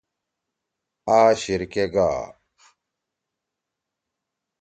آ 1.17 1.19
شیِر 1.41 1.61
کے 1.71 1.85
گا۔ 1.93 2.09